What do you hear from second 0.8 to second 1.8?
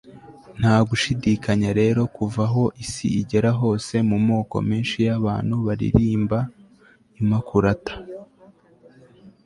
gushidikanya